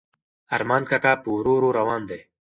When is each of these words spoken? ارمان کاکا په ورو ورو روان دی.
ارمان 0.55 0.83
کاکا 0.89 1.13
په 1.23 1.29
ورو 1.35 1.51
ورو 1.55 1.69
روان 1.79 2.01
دی. 2.09 2.19